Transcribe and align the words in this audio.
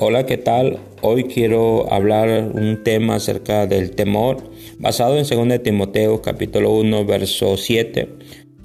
Hola, 0.00 0.26
¿qué 0.26 0.36
tal? 0.36 0.78
Hoy 1.02 1.24
quiero 1.24 1.92
hablar 1.92 2.52
un 2.54 2.84
tema 2.84 3.16
acerca 3.16 3.66
del 3.66 3.90
temor, 3.90 4.36
basado 4.78 5.18
en 5.18 5.48
2 5.48 5.60
Timoteo 5.64 6.22
capítulo 6.22 6.70
1, 6.70 7.04
verso 7.04 7.56
7. 7.56 8.08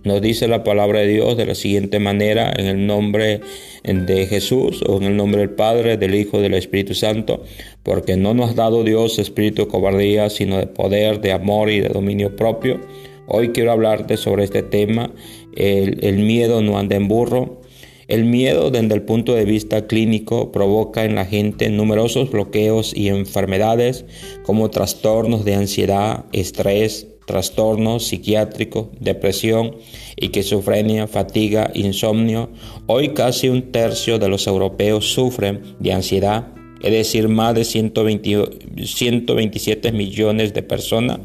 Nos 0.04 0.22
dice 0.22 0.48
la 0.48 0.64
palabra 0.64 1.00
de 1.00 1.08
Dios 1.08 1.36
de 1.36 1.48
la 1.48 1.56
siguiente 1.56 1.98
manera, 1.98 2.54
en 2.56 2.68
el 2.68 2.86
nombre 2.86 3.42
de 3.84 4.28
Jesús 4.28 4.84
o 4.88 4.98
en 4.98 5.06
el 5.06 5.18
nombre 5.18 5.40
del 5.42 5.50
Padre, 5.50 5.98
del 5.98 6.14
Hijo 6.14 6.40
del 6.40 6.54
Espíritu 6.54 6.94
Santo, 6.94 7.42
porque 7.82 8.16
no 8.16 8.36
nos 8.36 8.52
ha 8.52 8.54
dado 8.54 8.84
Dios 8.84 9.18
espíritu 9.18 9.64
de 9.64 9.70
cobardía, 9.70 10.30
sino 10.30 10.60
de 10.60 10.68
poder, 10.68 11.20
de 11.20 11.32
amor 11.32 11.72
y 11.72 11.80
de 11.80 11.90
dominio 11.90 12.36
propio. 12.36 12.80
Hoy 13.26 13.50
quiero 13.50 13.72
hablarte 13.72 14.18
sobre 14.18 14.44
este 14.44 14.62
tema, 14.62 15.12
el, 15.56 15.98
el 16.06 16.20
miedo 16.20 16.62
no 16.62 16.78
anda 16.78 16.96
en 16.96 17.08
burro. 17.08 17.64
El 18.08 18.26
miedo 18.26 18.70
desde 18.70 18.94
el 18.94 19.04
punto 19.04 19.34
de 19.34 19.46
vista 19.46 19.88
clínico 19.88 20.52
provoca 20.52 21.06
en 21.06 21.16
la 21.16 21.26
gente 21.26 21.70
numerosos 21.70 22.32
bloqueos 22.32 22.94
y 22.96 23.08
enfermedades 23.08 24.06
como 24.44 24.70
trastornos 24.70 25.46
de 25.46 25.56
ansiedad, 25.56 26.26
estrés, 26.34 27.08
trastornos 27.26 28.08
psiquiátricos, 28.08 28.88
depresión, 29.00 29.78
esquizofrenia, 30.18 31.08
fatiga, 31.08 31.72
insomnio. 31.74 32.50
Hoy 32.88 33.10
casi 33.10 33.50
un 33.50 33.72
tercio 33.72 34.20
de 34.20 34.28
los 34.28 34.48
europeos 34.48 35.14
sufren 35.14 35.62
de 35.80 35.94
ansiedad, 35.94 36.48
es 36.82 36.92
decir, 36.92 37.30
más 37.30 37.56
de 37.56 37.64
127 37.64 39.94
millones 39.94 40.54
de 40.54 40.64
personas 40.64 41.20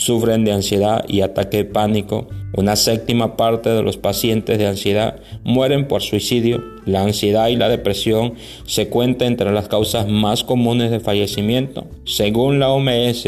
sufren 0.00 0.46
de 0.46 0.52
ansiedad 0.52 1.04
y 1.08 1.20
ataque 1.20 1.58
de 1.58 1.64
pánico. 1.66 2.26
Una 2.54 2.74
séptima 2.74 3.36
parte 3.36 3.68
de 3.68 3.82
los 3.82 3.98
pacientes 3.98 4.58
de 4.58 4.66
ansiedad 4.66 5.20
mueren 5.44 5.86
por 5.86 6.00
suicidio. 6.00 6.64
La 6.86 7.02
ansiedad 7.02 7.48
y 7.48 7.56
la 7.56 7.68
depresión 7.68 8.34
se 8.64 8.88
cuentan 8.88 9.28
entre 9.28 9.52
las 9.52 9.68
causas 9.68 10.08
más 10.08 10.42
comunes 10.42 10.90
de 10.90 11.00
fallecimiento. 11.00 11.86
Según 12.06 12.58
la 12.58 12.70
OMS, 12.70 13.26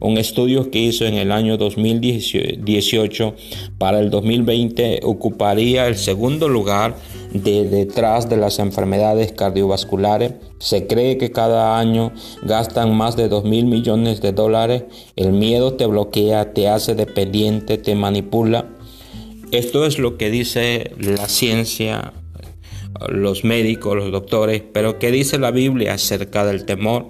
un 0.00 0.16
estudio 0.16 0.70
que 0.70 0.78
hizo 0.78 1.04
en 1.04 1.14
el 1.14 1.32
año 1.32 1.56
2018 1.56 3.34
para 3.78 3.98
el 3.98 4.10
2020 4.10 5.00
ocuparía 5.02 5.88
el 5.88 5.96
segundo 5.96 6.48
lugar 6.48 6.94
de 7.32 7.68
detrás 7.68 8.28
de 8.28 8.36
las 8.36 8.58
enfermedades 8.58 9.32
cardiovasculares. 9.32 10.34
Se 10.58 10.86
cree 10.86 11.18
que 11.18 11.32
cada 11.32 11.78
año 11.78 12.12
gastan 12.42 12.96
más 12.96 13.16
de 13.16 13.28
2 13.28 13.44
mil 13.44 13.66
millones 13.66 14.20
de 14.20 14.32
dólares. 14.32 14.84
El 15.16 15.32
miedo 15.32 15.74
te 15.74 15.86
bloquea, 15.86 16.11
te 16.12 16.68
hace 16.68 16.94
dependiente, 16.94 17.78
te 17.78 17.94
manipula. 17.94 18.66
Esto 19.50 19.86
es 19.86 19.98
lo 19.98 20.16
que 20.18 20.30
dice 20.30 20.92
la 20.98 21.28
ciencia, 21.28 22.12
los 23.08 23.44
médicos, 23.44 23.96
los 23.96 24.12
doctores, 24.12 24.62
pero 24.72 24.98
¿qué 24.98 25.10
dice 25.10 25.38
la 25.38 25.50
Biblia 25.50 25.94
acerca 25.94 26.44
del 26.44 26.64
temor? 26.64 27.06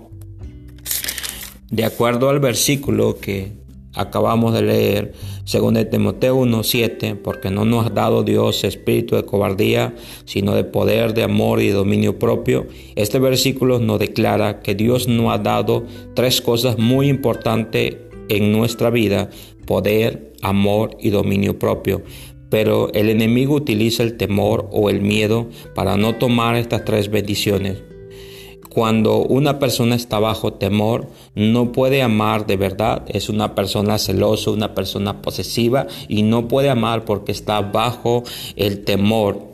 De 1.71 1.85
acuerdo 1.85 2.29
al 2.29 2.41
versículo 2.41 3.19
que 3.19 3.53
acabamos 3.95 4.55
de 4.55 4.63
leer, 4.63 5.13
según 5.45 5.77
el 5.77 5.89
Timoteo 5.89 6.41
1.7, 6.41 7.17
porque 7.17 7.51
no 7.51 7.65
nos 7.65 7.87
ha 7.87 7.91
dado 7.91 8.23
Dios 8.23 8.65
espíritu 8.65 9.17
de 9.17 9.25
cobardía, 9.25 9.95
sino 10.25 10.55
de 10.55 10.65
poder, 10.65 11.15
de 11.15 11.25
amor 11.25 11.61
y 11.61 11.69
de 11.69 11.73
dominio 11.75 12.19
propio. 12.19 12.67
Este 12.95 13.19
versículo 13.19 13.81
nos 13.81 13.99
declara 13.99 14.61
que 14.61 14.75
Dios 14.75 15.09
nos 15.09 15.33
ha 15.33 15.39
dado 15.39 15.85
tres 16.15 16.41
cosas 16.41 16.79
muy 16.79 17.09
importantes 17.09 17.97
en 18.37 18.53
nuestra 18.53 18.91
vida, 18.91 19.31
poder, 19.67 20.33
amor 20.43 20.97
y 21.01 21.11
dominio 21.11 21.59
propio. 21.59 22.03
Pero 22.51 22.93
el 22.93 23.09
enemigo 23.09 23.55
utiliza 23.55 24.03
el 24.03 24.17
temor 24.17 24.69
o 24.73 24.91
el 24.91 25.01
miedo 25.01 25.49
para 25.75 25.97
no 25.97 26.17
tomar 26.17 26.57
estas 26.57 26.85
tres 26.85 27.11
bendiciones. 27.11 27.83
Cuando 28.69 29.19
una 29.19 29.59
persona 29.59 29.95
está 29.95 30.19
bajo 30.19 30.55
temor, 30.55 31.09
no 31.35 31.73
puede 31.73 32.01
amar 32.01 32.47
de 32.47 32.57
verdad. 32.57 33.05
Es 33.07 33.29
una 33.29 33.55
persona 33.55 33.99
celosa, 33.99 34.51
una 34.51 34.75
persona 34.75 35.21
posesiva 35.21 35.87
y 36.09 36.23
no 36.23 36.49
puede 36.49 36.71
amar 36.71 37.05
porque 37.05 37.33
está 37.33 37.61
bajo 37.61 38.25
el 38.57 38.85
temor. 38.85 39.47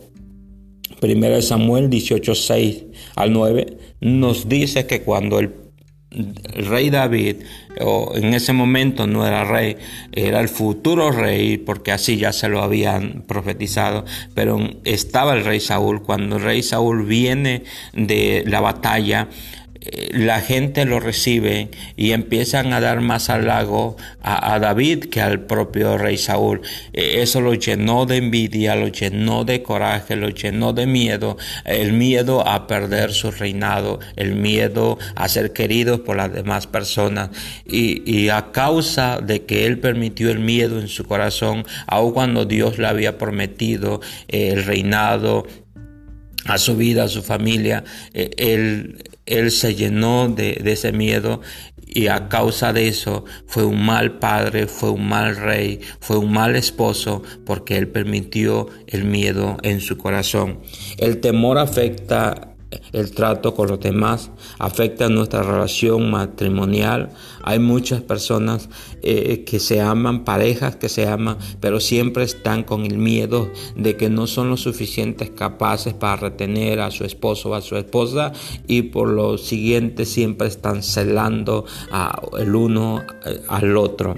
Primero 1.01 1.41
Samuel 1.43 1.91
18, 1.91 2.35
6 2.35 2.85
al 3.17 3.33
9 3.33 3.77
nos 4.01 4.49
dice 4.49 4.87
que 4.87 5.03
cuando 5.03 5.41
el 5.41 5.68
el 6.11 6.67
rey 6.67 6.91
David, 6.91 7.37
o 7.81 8.13
en 8.15 8.33
ese 8.33 8.53
momento 8.53 9.07
no 9.07 9.27
era 9.27 9.45
rey, 9.45 9.77
era 10.13 10.41
el 10.41 10.49
futuro 10.49 11.11
rey, 11.11 11.59
porque 11.59 11.93
así 11.93 12.17
ya 12.17 12.33
se 12.33 12.49
lo 12.49 12.63
habían 12.63 13.25
profetizado, 13.27 14.05
pero 14.35 14.59
estaba 14.85 15.35
el 15.35 15.45
rey 15.45 15.61
Saúl. 15.61 16.03
Cuando 16.03 16.37
el 16.37 16.43
rey 16.43 16.63
Saúl 16.63 17.05
viene 17.05 17.65
de 17.93 18.45
la 18.47 18.61
batalla, 18.61 19.29
la 20.11 20.41
gente 20.41 20.85
lo 20.85 21.01
recibe 21.01 21.71
y 21.97 22.13
empiezan 22.13 22.73
a 22.73 22.81
dar 22.81 23.01
más 23.01 23.31
halago 23.31 23.97
a, 24.21 24.55
a, 24.55 24.59
David 24.59 25.05
que 25.07 25.21
al 25.21 25.41
propio 25.41 25.97
rey 25.99 26.19
Saúl. 26.19 26.63
Eh, 26.93 27.23
eso 27.23 27.41
lo 27.41 27.55
llenó 27.55 28.07
de 28.07 28.17
envidia, 28.17 28.75
lo 28.75 28.89
llenó 28.89 29.45
de 29.45 29.63
coraje, 29.63 30.17
lo 30.17 30.31
llenó 30.31 30.73
de 30.73 30.87
miedo, 30.87 31.37
el 31.65 31.93
miedo 31.93 32.47
a 32.47 32.67
perder 32.67 33.13
su 33.13 33.31
reinado, 33.31 34.01
el 34.17 34.35
miedo 34.35 34.99
a 35.15 35.29
ser 35.29 35.53
querido 35.53 36.05
por 36.05 36.17
las 36.17 36.33
demás 36.33 36.67
personas. 36.67 37.31
Y, 37.65 38.03
y 38.11 38.31
a 38.31 38.51
causa 38.53 39.21
de 39.21 39.45
que 39.45 39.67
él 39.67 39.79
permitió 39.79 40.31
el 40.31 40.41
miedo 40.41 40.81
en 40.81 40.89
su 40.89 41.05
corazón, 41.05 41.65
aun 41.87 42.13
cuando 42.13 42.45
Dios 42.45 42.79
le 42.79 42.87
había 42.87 43.19
prometido 43.19 44.01
eh, 44.29 44.51
el 44.53 44.65
reinado, 44.65 45.47
a 46.45 46.57
su 46.57 46.77
vida, 46.77 47.05
a 47.05 47.09
su 47.09 47.23
familia, 47.23 47.85
él, 48.15 48.97
él 49.29 49.51
se 49.51 49.75
llenó 49.75 50.29
de, 50.29 50.61
ese 50.65 50.93
miedo 50.93 51.41
y 51.87 52.09
a 52.09 52.29
causa 52.29 52.73
de 52.73 52.89
eso 52.89 53.25
fue 53.47 53.65
un 53.65 53.85
mal 53.85 54.19
padre, 54.19 54.67
fue 54.67 54.91
un 54.91 55.09
mal 55.09 55.37
rey, 55.37 55.81
fue 56.01 56.19
un 56.19 56.33
mal 56.33 56.57
esposo 56.57 57.23
porque 57.47 57.77
él 57.77 57.89
permitió 57.89 58.69
el 58.87 59.05
miedo 59.05 59.57
en 59.63 59.81
su 59.81 59.97
corazón. 59.97 60.61
El 60.99 61.21
temor 61.21 61.59
afecta 61.59 62.55
el 62.93 63.13
trato 63.13 63.55
con 63.55 63.69
los 63.69 63.81
demás, 63.81 64.31
afecta 64.59 65.09
nuestra 65.09 65.43
relación 65.43 66.11
matrimonial. 66.11 67.11
Hay 67.43 67.59
muchas 67.59 68.03
personas 68.03 68.69
eh, 69.03 69.45
que 69.45 69.59
se 69.59 69.81
aman, 69.81 70.25
parejas 70.25 70.77
que 70.77 70.89
se 70.89 71.07
aman, 71.07 71.39
pero 71.61 71.81
siempre 71.81 72.25
están 72.25 72.65
con 72.65 72.85
el 72.85 72.99
miedo 72.99 73.51
de 73.77 73.97
que 73.97 74.11
no 74.11 74.27
son 74.27 74.51
lo 74.51 74.57
suficientes 74.57 75.31
capaces 75.31 75.95
para 75.95 76.17
retener 76.17 76.81
a 76.81 76.91
su 76.91 77.05
esposo 77.05 77.51
o 77.51 77.55
a 77.55 77.63
su 77.63 77.77
esposa 77.77 78.33
y 78.67 78.83
por 78.83 79.09
lo 79.09 79.39
siguiente 79.39 80.05
siempre 80.05 80.49
están 80.49 80.83
celando 80.83 81.65
a 81.91 82.21
el 82.39 82.55
uno 82.55 83.03
eh, 83.25 83.41
al 83.49 83.77
otro. 83.77 84.15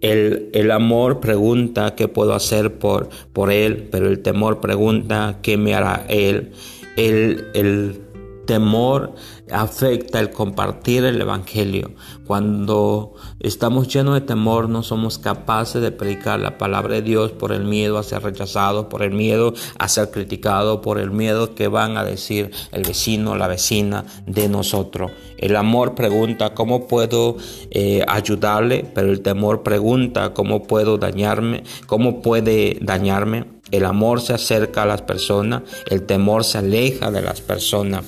El, 0.00 0.50
el, 0.52 0.70
amor 0.70 1.18
pregunta 1.18 1.96
qué 1.96 2.06
puedo 2.06 2.32
hacer 2.32 2.78
por, 2.78 3.08
por 3.32 3.50
él, 3.50 3.88
pero 3.90 4.06
el 4.06 4.20
temor 4.22 4.60
pregunta 4.60 5.40
qué 5.42 5.56
me 5.56 5.74
hará 5.74 6.06
él 6.08 6.52
el, 6.96 7.48
el 7.54 8.04
temor 8.44 9.14
afecta 9.50 10.20
el 10.20 10.30
compartir 10.30 11.04
el 11.04 11.20
Evangelio. 11.20 11.92
Cuando 12.26 13.14
estamos 13.40 13.88
llenos 13.88 14.14
de 14.14 14.20
temor 14.22 14.68
no 14.68 14.82
somos 14.82 15.18
capaces 15.18 15.82
de 15.82 15.90
predicar 15.90 16.40
la 16.40 16.58
palabra 16.58 16.94
de 16.94 17.02
Dios 17.02 17.32
por 17.32 17.52
el 17.52 17.64
miedo 17.64 17.98
a 17.98 18.02
ser 18.02 18.22
rechazados, 18.22 18.86
por 18.86 19.02
el 19.02 19.12
miedo 19.12 19.54
a 19.78 19.88
ser 19.88 20.10
criticados, 20.10 20.80
por 20.80 20.98
el 20.98 21.10
miedo 21.10 21.54
que 21.54 21.68
van 21.68 21.96
a 21.96 22.04
decir 22.04 22.50
el 22.72 22.82
vecino, 22.82 23.36
la 23.36 23.48
vecina 23.48 24.04
de 24.26 24.48
nosotros. 24.48 25.10
El 25.38 25.56
amor 25.56 25.94
pregunta 25.94 26.54
cómo 26.54 26.86
puedo 26.86 27.36
eh, 27.70 28.04
ayudarle, 28.08 28.86
pero 28.94 29.10
el 29.10 29.20
temor 29.20 29.62
pregunta 29.62 30.32
cómo 30.32 30.62
puedo 30.62 30.96
dañarme, 30.96 31.64
cómo 31.86 32.22
puede 32.22 32.78
dañarme. 32.80 33.53
El 33.74 33.86
amor 33.86 34.20
se 34.20 34.32
acerca 34.32 34.84
a 34.84 34.86
las 34.86 35.02
personas, 35.02 35.62
el 35.90 36.06
temor 36.06 36.44
se 36.44 36.58
aleja 36.58 37.10
de 37.10 37.20
las 37.22 37.40
personas. 37.40 38.04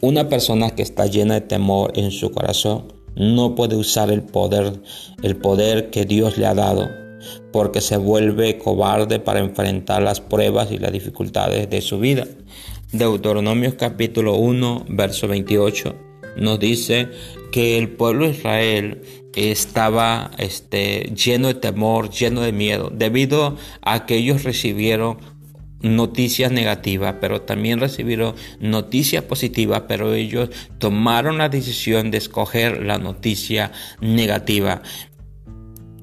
Una 0.00 0.28
persona 0.28 0.70
que 0.70 0.82
está 0.82 1.06
llena 1.06 1.34
de 1.34 1.40
temor 1.40 1.90
en 1.96 2.12
su 2.12 2.30
corazón 2.30 2.92
no 3.16 3.56
puede 3.56 3.74
usar 3.74 4.12
el 4.12 4.22
poder, 4.22 4.80
el 5.24 5.34
poder 5.34 5.90
que 5.90 6.04
Dios 6.04 6.38
le 6.38 6.46
ha 6.46 6.54
dado, 6.54 6.88
porque 7.52 7.80
se 7.80 7.96
vuelve 7.96 8.58
cobarde 8.58 9.18
para 9.18 9.40
enfrentar 9.40 10.00
las 10.00 10.20
pruebas 10.20 10.70
y 10.70 10.78
las 10.78 10.92
dificultades 10.92 11.68
de 11.68 11.80
su 11.80 11.98
vida. 11.98 12.28
Deuteronomio 12.92 13.76
capítulo 13.76 14.36
1, 14.36 14.86
verso 14.90 15.26
28 15.26 16.07
nos 16.38 16.58
dice 16.58 17.08
que 17.52 17.78
el 17.78 17.88
pueblo 17.88 18.24
de 18.26 18.32
Israel 18.32 19.02
estaba 19.34 20.30
este, 20.38 21.12
lleno 21.14 21.48
de 21.48 21.54
temor, 21.54 22.10
lleno 22.10 22.40
de 22.40 22.52
miedo, 22.52 22.90
debido 22.92 23.56
a 23.82 24.06
que 24.06 24.16
ellos 24.16 24.44
recibieron 24.44 25.18
noticias 25.80 26.50
negativas, 26.50 27.16
pero 27.20 27.42
también 27.42 27.78
recibieron 27.78 28.34
noticias 28.58 29.22
positivas, 29.22 29.84
pero 29.86 30.12
ellos 30.14 30.50
tomaron 30.78 31.38
la 31.38 31.48
decisión 31.48 32.10
de 32.10 32.18
escoger 32.18 32.82
la 32.84 32.98
noticia 32.98 33.70
negativa. 34.00 34.82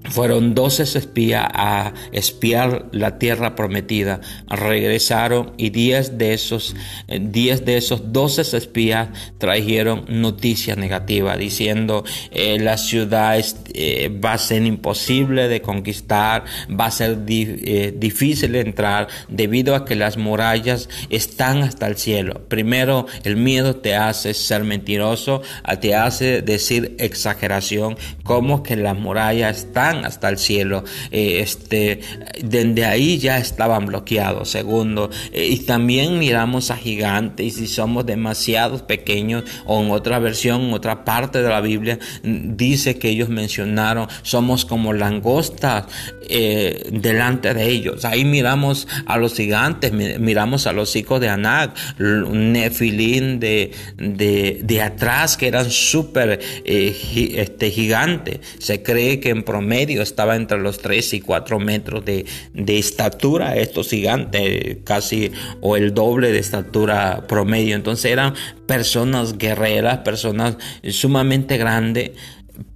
Fueron 0.10 0.56
doce 0.56 0.84
espías 0.84 1.48
a 1.54 1.94
espiar 2.12 2.88
la 2.92 3.18
tierra 3.18 3.56
prometida. 3.56 4.22
Regresaron 4.48 5.54
y 5.58 5.70
diez 5.70 6.18
de 6.18 6.34
esos, 6.34 6.76
eh, 7.08 7.20
diez 7.22 7.66
de 7.66 7.78
esos 7.78 8.14
doce 8.14 8.42
espías 8.42 9.10
trajeron 9.38 10.06
noticia 10.08 10.76
negativa 10.76 11.36
diciendo 11.38 12.04
eh, 12.32 12.60
la 12.60 12.78
ciudad 12.78 13.44
eh, 13.74 14.10
va 14.24 14.34
a 14.34 14.38
ser 14.38 14.64
imposible 14.64 15.48
de 15.48 15.62
conquistar, 15.62 16.46
va 16.70 16.88
a 16.88 16.92
ser 16.92 17.26
difícil 17.26 18.52
de 18.52 18.62
entrar 18.62 19.08
debido 19.30 19.76
a 19.76 19.86
que 19.86 19.96
las 19.96 20.18
murallas 20.18 20.90
están 21.10 21.64
hasta 21.64 21.88
el 21.88 21.98
cielo. 21.98 22.42
Primero, 22.48 23.08
el 23.24 23.36
miedo 23.38 23.78
te 23.78 23.96
hace 23.96 24.34
ser 24.34 24.64
mentiroso, 24.64 25.42
te 25.82 25.96
hace 25.96 26.42
decir 26.42 26.96
exageración, 27.00 27.98
como 28.24 28.64
que 28.64 28.76
las 28.76 28.98
murallas 28.98 29.58
están 29.58 29.95
hasta 30.04 30.30
el 30.30 30.38
cielo. 30.38 30.84
Eh, 31.12 31.40
este, 31.40 32.02
desde 32.44 32.86
ahí 32.86 33.20
ya 33.20 33.38
estaban 33.38 33.86
bloqueados. 33.86 34.50
Segundo, 34.50 35.10
eh, 35.32 35.48
y 35.48 35.60
también 35.60 36.20
miramos 36.20 36.72
a 36.72 36.78
gigantes 36.78 37.60
y 37.60 37.68
somos 37.68 38.06
demasiados 38.06 38.82
pequeños 38.82 39.44
o 39.66 39.82
en 39.82 39.92
otra 39.92 40.20
versión, 40.20 40.64
en 40.64 40.74
otra 40.74 41.06
parte 41.06 41.42
de 41.42 41.50
la 41.50 41.62
Biblia, 41.62 42.00
dice 42.24 42.98
que 42.98 43.10
ellos 43.10 43.30
mencionaron, 43.30 44.08
somos 44.24 44.66
como 44.66 44.94
langostas 44.94 45.86
eh, 46.28 46.90
delante 46.92 47.54
de 47.54 47.70
ellos. 47.70 48.06
Ahí 48.06 48.26
miramos 48.26 48.88
a 49.06 49.18
los 49.18 49.36
gigantes, 49.36 49.92
miramos 49.94 50.68
a 50.68 50.74
los 50.74 50.96
hijos 50.96 51.22
de 51.22 51.30
Anak, 51.30 51.76
Nefilín 52.00 53.40
de, 53.40 53.72
de, 53.98 54.60
de 54.64 54.82
atrás 54.82 55.38
que 55.38 55.48
eran 55.48 55.70
súper 55.70 56.40
este, 56.66 57.72
gigantes. 57.72 58.40
Se 58.60 58.82
cree 58.82 59.20
que 59.20 59.30
en 59.30 59.44
promedio 59.44 59.85
estaba 59.90 60.36
entre 60.36 60.60
los 60.60 60.80
3 60.80 61.14
y 61.14 61.22
4 61.22 61.60
metros 61.60 62.04
de, 62.06 62.26
estatura, 62.54 63.56
estos 63.56 63.90
gigantes, 63.90 64.78
casi 64.84 65.32
o 65.62 65.78
el 65.78 65.94
doble 65.94 66.32
de 66.32 66.40
estatura 66.40 67.26
promedio. 67.28 67.76
Entonces 67.76 68.12
eran 68.12 68.34
personas 68.66 69.38
guerreras, 69.38 70.00
personas 70.00 70.58
sumamente 70.90 71.58
grandes, 71.58 72.12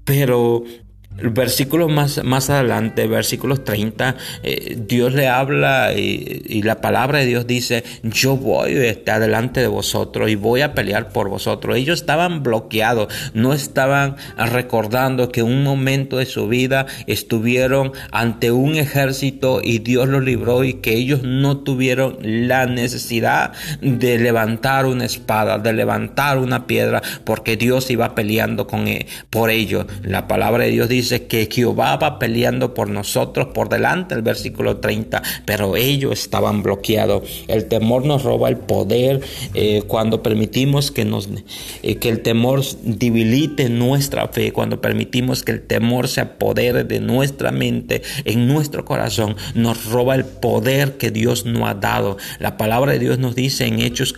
pero 0.04 0.64
el 1.22 1.30
versículo 1.30 1.88
más, 1.88 2.24
más 2.24 2.50
adelante, 2.50 3.08
versículos 3.08 3.64
30, 3.64 4.16
eh, 4.44 4.78
Dios 4.88 5.14
le 5.14 5.28
habla 5.28 5.94
y, 5.94 6.62
la 6.64 6.82
palabra 6.82 7.20
de 7.20 7.26
Dios 7.26 7.48
dice, 7.48 7.84
yo 8.04 8.36
voy 8.36 8.74
este, 8.74 9.12
adelante 9.12 9.62
de 9.62 9.68
vosotros 9.68 10.30
y 10.30 10.36
voy 10.36 10.62
a 10.62 10.74
pelear 10.74 11.10
por 11.10 11.30
vosotros. 11.30 11.78
Ellos 11.78 12.00
estaban 12.00 12.44
bloqueados, 12.44 13.14
no 13.34 13.54
estaban 13.54 14.18
recordando 14.38 15.32
que 15.32 15.42
un 15.42 15.64
momento 15.64 16.18
de 16.18 16.26
su 16.26 16.48
vida 16.48 16.86
estuvieron 17.08 17.94
ante 18.12 18.52
un 18.52 18.76
ejército 18.76 19.62
y 19.64 19.80
Dios 19.80 20.08
los 20.10 20.24
libró 20.24 20.64
y 20.64 20.76
que 20.76 20.94
ellos 20.94 21.24
no 21.24 21.60
tuvieron 21.60 22.18
la 22.22 22.66
necesidad 22.66 23.54
de 23.82 24.18
levantar 24.18 24.86
una 24.86 25.06
espada, 25.06 25.58
de 25.60 25.74
levantar 25.74 26.38
una 26.38 26.68
piedra, 26.68 27.02
porque 27.24 27.58
Dios 27.58 27.90
iba 27.90 28.16
peleando 28.16 28.68
con, 28.68 28.88
e, 28.88 29.08
por 29.30 29.50
ellos. 29.50 29.86
La 30.04 30.28
palabra 30.28 30.66
de 30.66 30.72
Dios 30.72 30.90
dice, 30.90 31.09
que 31.10 31.50
Jehová 31.52 31.98
va 31.98 32.20
peleando 32.20 32.74
por 32.74 32.90
nosotros 32.90 33.48
por 33.54 33.70
delante, 33.70 34.16
el 34.16 34.22
versículo 34.22 34.78
30, 34.78 35.22
pero 35.46 35.76
ellos 35.76 36.20
estaban 36.20 36.64
bloqueados. 36.64 37.44
El 37.48 37.66
temor 37.66 38.06
nos 38.06 38.24
roba 38.24 38.50
el 38.50 38.58
poder 38.58 39.22
eh, 39.54 39.84
cuando 39.88 40.22
permitimos 40.24 40.92
que, 40.92 41.06
nos, 41.06 41.30
eh, 41.84 41.96
que 41.96 42.10
el 42.10 42.22
temor 42.22 42.64
debilite 42.84 43.70
nuestra 43.70 44.28
fe, 44.28 44.52
cuando 44.52 44.82
permitimos 44.82 45.44
que 45.44 45.52
el 45.52 45.62
temor 45.62 46.08
se 46.08 46.22
apodere 46.22 46.84
de 46.84 47.00
nuestra 47.00 47.52
mente, 47.52 48.02
en 48.26 48.48
nuestro 48.48 48.86
corazón, 48.86 49.36
nos 49.56 49.86
roba 49.86 50.16
el 50.16 50.26
poder 50.26 50.98
que 50.98 51.12
Dios 51.12 51.46
nos 51.46 51.70
ha 51.70 51.74
dado. 51.74 52.18
La 52.40 52.58
palabra 52.58 52.94
de 52.94 53.00
Dios 53.00 53.20
nos 53.20 53.36
dice 53.36 53.66
en 53.66 53.80
Hechos 53.80 54.14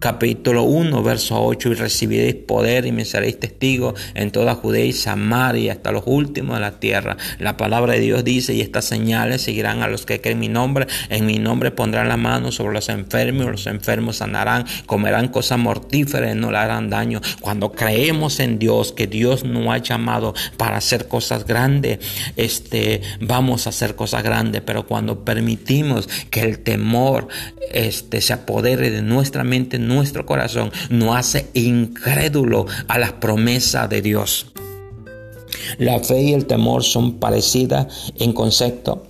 capítulo 0.00 0.62
1, 0.62 1.02
verso 1.02 1.40
8, 1.44 1.68
y 1.68 1.74
recibiréis 1.74 2.34
poder 2.34 2.86
y 2.86 2.92
me 2.92 3.04
seréis 3.04 3.38
testigos 3.38 4.00
en 4.14 4.30
toda 4.30 4.54
Judea 4.54 4.86
y 4.86 4.92
Samaria 4.92 5.72
hasta 5.72 5.92
los 5.92 6.04
últimos 6.06 6.56
de 6.56 6.60
la 6.62 6.80
tierra. 6.80 7.18
La 7.38 7.58
palabra 7.58 7.92
de 7.92 8.00
Dios 8.00 8.24
dice, 8.24 8.54
y 8.54 8.62
estas 8.62 8.86
señales 8.86 9.42
seguirán 9.42 9.82
a 9.82 9.88
los 9.88 10.06
que 10.06 10.20
creen 10.20 10.38
mi 10.38 10.48
nombre, 10.48 10.86
en 11.10 11.26
mi 11.26 11.38
nombre 11.38 11.70
pondrán 11.70 12.08
la 12.08 12.16
mano 12.16 12.50
sobre 12.50 12.72
los 12.72 12.88
enfermos, 12.88 13.46
los 13.46 13.66
enfermos 13.66 14.16
sanarán, 14.16 14.64
comerán 14.86 15.28
cosas 15.28 15.58
mortíferas 15.58 16.34
y 16.34 16.38
no 16.38 16.50
le 16.50 16.56
harán 16.56 16.88
daño. 16.88 17.20
Cuando 17.40 17.72
creemos 17.72 18.40
en 18.40 18.58
Dios, 18.58 18.92
que 18.92 19.06
Dios 19.06 19.44
nos 19.44 19.68
ha 19.68 19.78
llamado 19.78 20.34
para 20.56 20.78
hacer 20.78 21.08
cosas 21.08 21.46
grandes, 21.46 21.98
este, 22.36 23.02
vamos 23.20 23.66
a 23.66 23.70
hacer 23.70 23.96
cosas 23.96 24.22
grandes, 24.22 24.62
pero 24.62 24.86
cuando 24.86 25.26
permitimos 25.26 26.08
que 26.30 26.40
el 26.40 26.60
temor 26.60 27.28
este, 27.70 28.20
se 28.20 28.32
apodere 28.32 28.90
de 28.90 29.02
nuestra 29.02 29.44
mente, 29.44 29.78
nuestro 29.78 30.26
corazón, 30.26 30.70
nos 30.90 31.16
hace 31.16 31.48
incrédulo 31.54 32.66
a 32.88 32.98
las 32.98 33.12
promesas 33.12 33.88
de 33.88 34.02
Dios. 34.02 34.52
La 35.78 35.98
fe 36.00 36.22
y 36.22 36.32
el 36.32 36.46
temor 36.46 36.84
son 36.84 37.18
parecidas 37.18 38.12
en 38.18 38.32
concepto. 38.32 39.06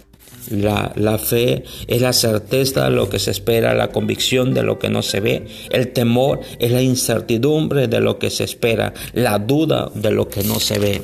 La, 0.51 0.93
la, 0.97 1.19
fe 1.19 1.65
es 1.87 2.01
la 2.01 2.12
certeza 2.12 2.85
de 2.85 2.91
lo 2.91 3.09
que 3.09 3.19
se 3.19 3.31
espera, 3.31 3.75
la 3.75 3.93
convicción 3.93 4.53
de 4.53 4.62
lo 4.62 4.79
que 4.79 4.89
no 4.89 5.03
se 5.03 5.21
ve. 5.21 5.47
El 5.71 5.93
temor 5.93 6.41
es 6.59 6.73
la 6.73 6.83
incertidumbre 6.83 7.87
de 7.89 8.01
lo 8.01 8.19
que 8.19 8.31
se 8.31 8.45
espera, 8.45 8.93
la 9.12 9.39
duda 9.39 9.91
de 9.95 10.11
lo 10.11 10.29
que 10.29 10.43
no 10.43 10.59
se 10.59 10.79
ve. 10.79 11.03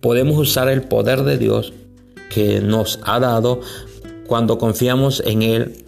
Podemos 0.00 0.38
usar 0.38 0.68
el 0.68 0.82
poder 0.82 1.22
de 1.24 1.38
Dios 1.38 1.72
que 2.30 2.60
nos 2.60 3.00
ha 3.02 3.18
dado 3.20 3.60
cuando 4.26 4.58
confiamos 4.58 5.22
en 5.26 5.42
Él 5.42 5.84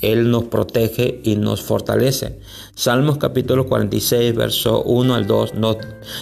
él 0.00 0.30
nos 0.30 0.44
protege 0.44 1.20
y 1.24 1.36
nos 1.36 1.62
fortalece. 1.62 2.38
Salmos 2.74 3.18
capítulo 3.18 3.66
46, 3.66 4.34
verso 4.34 4.82
1 4.82 5.14
al 5.14 5.26
2 5.26 5.54
nos, 5.54 5.76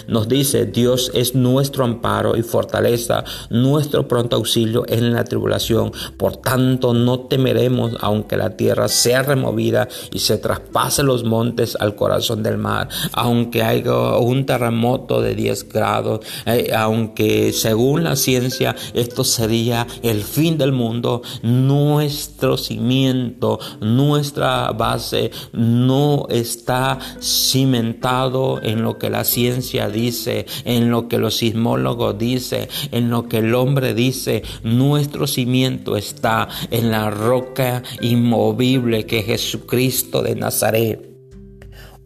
nos, 0.07 0.27
dice, 0.27 0.65
Dios 0.65 1.11
es 1.15 1.33
nuestro 1.33 1.83
amparo 1.83 2.37
y 2.37 2.43
fortaleza, 2.43 3.23
nuestro 3.49 4.07
pronto 4.07 4.35
auxilio 4.35 4.85
en 4.87 5.13
la 5.13 5.23
tribulación. 5.23 5.91
Por 6.15 6.37
tanto, 6.37 6.93
no 6.93 7.21
temeremos 7.21 7.97
aunque 7.99 8.37
la 8.37 8.55
tierra 8.55 8.87
sea 8.87 9.23
removida 9.23 9.87
y 10.11 10.19
se 10.19 10.37
traspase 10.37 11.01
los 11.01 11.23
montes 11.23 11.75
al 11.79 11.95
corazón 11.95 12.43
del 12.43 12.57
mar, 12.57 12.87
aunque 13.13 13.63
haya 13.63 14.17
un 14.17 14.45
terremoto 14.45 15.21
de 15.21 15.33
10 15.33 15.69
grados, 15.69 16.19
eh, 16.45 16.71
aunque 16.75 17.51
según 17.51 18.03
la 18.03 18.15
ciencia 18.15 18.75
esto 18.93 19.23
sería 19.23 19.87
el 20.03 20.23
fin 20.23 20.57
del 20.57 20.71
mundo, 20.71 21.23
nuestro 21.41 22.57
cimiento 22.57 23.59
nuestra 23.81 24.71
base 24.71 25.31
no 25.51 26.27
está 26.29 26.99
cimentado 27.21 28.61
en 28.61 28.81
lo 28.81 28.97
que 28.97 29.09
la 29.09 29.23
ciencia 29.23 29.89
dice, 29.89 30.45
en 30.65 30.89
lo 30.91 31.07
que 31.07 31.17
los 31.17 31.37
sismólogos 31.37 32.17
dicen, 32.17 32.67
en 32.91 33.09
lo 33.09 33.27
que 33.27 33.39
el 33.39 33.55
hombre 33.55 33.93
dice. 33.93 34.43
Nuestro 34.63 35.27
cimiento 35.27 35.97
está 35.97 36.47
en 36.71 36.91
la 36.91 37.09
roca 37.09 37.83
inmovible 38.01 39.05
que 39.05 39.19
es 39.19 39.25
Jesucristo 39.25 40.21
de 40.21 40.35
Nazaret. 40.35 41.13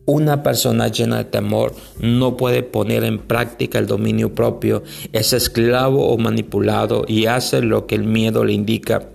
Una 0.06 0.42
persona 0.42 0.88
llena 0.88 1.18
de 1.18 1.26
temor 1.26 1.76
no 2.00 2.38
puede 2.38 2.64
poner 2.64 3.04
en 3.04 3.20
práctica 3.20 3.78
el 3.78 3.88
dominio 3.88 4.34
propio, 4.34 4.84
es 5.12 5.34
esclavo 5.34 6.08
o 6.08 6.18
manipulado 6.18 7.04
y 7.06 7.26
hace 7.26 7.62
lo 7.62 7.88
que 7.88 7.96
el 7.96 8.06
miedo 8.06 8.46
le 8.46 8.54
indica. 8.54 9.10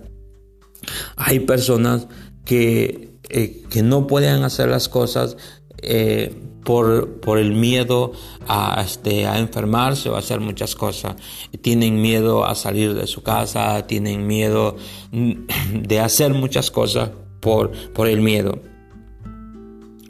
Hay 1.15 1.39
personas 1.39 2.07
que, 2.45 3.17
eh, 3.29 3.63
que 3.69 3.83
no 3.83 4.07
pueden 4.07 4.43
hacer 4.43 4.69
las 4.69 4.89
cosas 4.89 5.37
eh, 5.81 6.33
por, 6.63 7.19
por, 7.19 7.39
el 7.39 7.51
miedo 7.51 8.13
a, 8.47 8.81
este, 8.81 9.27
a 9.27 9.37
enfermarse 9.37 10.09
o 10.09 10.15
a 10.15 10.19
hacer 10.19 10.39
muchas 10.39 10.75
cosas. 10.75 11.15
Tienen 11.61 12.01
miedo 12.01 12.45
a 12.45 12.55
salir 12.55 12.93
de 12.93 13.05
su 13.05 13.21
casa, 13.21 13.85
tienen 13.85 14.27
miedo 14.27 14.77
de 15.73 15.99
hacer 15.99 16.33
muchas 16.33 16.71
cosas 16.71 17.11
por, 17.41 17.71
por 17.93 18.07
el 18.07 18.21
miedo. 18.21 18.59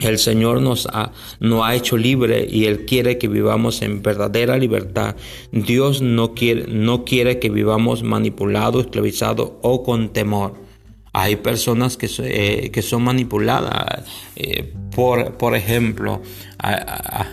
El 0.00 0.18
Señor 0.18 0.60
nos 0.60 0.86
ha, 0.86 1.12
nos 1.40 1.64
ha 1.64 1.74
hecho 1.74 1.96
libre 1.96 2.46
y 2.50 2.66
Él 2.66 2.84
quiere 2.84 3.16
que 3.16 3.28
vivamos 3.28 3.80
en 3.80 4.02
verdadera 4.02 4.58
libertad. 4.58 5.16
Dios 5.50 6.02
no 6.02 6.34
quiere, 6.34 6.66
no 6.68 7.04
quiere 7.04 7.38
que 7.38 7.48
vivamos 7.48 8.02
manipulados, 8.02 8.84
esclavizados 8.84 9.52
o 9.62 9.82
con 9.82 10.12
temor. 10.12 10.63
Hay 11.16 11.36
personas 11.36 11.96
que, 11.96 12.10
eh, 12.18 12.70
que 12.72 12.82
son 12.82 13.04
manipuladas 13.04 14.04
eh, 14.34 14.74
Por, 14.94 15.38
por 15.38 15.54
ejemplo, 15.54 16.20